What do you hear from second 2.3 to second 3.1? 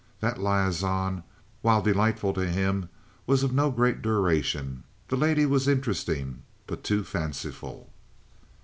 to him,